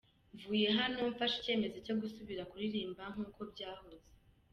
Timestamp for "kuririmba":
2.51-3.03